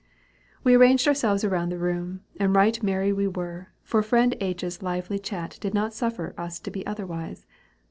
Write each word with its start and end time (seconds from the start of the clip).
We 0.63 0.73
arranged 0.73 1.07
ourselves 1.07 1.43
around 1.43 1.69
the 1.69 1.77
room, 1.77 2.21
and 2.39 2.55
right 2.55 2.81
merry 2.81 3.13
were 3.13 3.29
we, 3.59 3.65
for 3.83 4.01
friend 4.01 4.35
H.'s 4.41 4.81
lively 4.81 5.19
chat 5.19 5.59
did 5.61 5.75
not 5.75 5.93
suffer 5.93 6.33
us 6.39 6.57
to 6.61 6.71
be 6.71 6.83
otherwise. 6.87 7.45